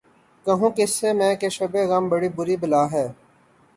[0.45, 3.07] کہوں کس سے میں کہ کیا ہے شبِ غم بری بلا ہے